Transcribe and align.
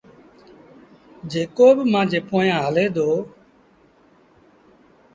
جيڪو 1.31 1.67
با 1.75 1.83
مآݩجي 1.91 2.19
پويآنٚ 2.29 2.63
هلي 2.65 2.85
دو 2.95 3.07